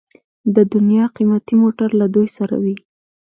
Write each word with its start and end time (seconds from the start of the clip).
د 0.55 0.57
دنیا 0.73 1.05
قیمتي 1.15 1.55
موټر 1.61 1.89
له 1.99 2.05
دوی 2.13 2.27
سره 2.37 2.55
وي. 2.63 2.75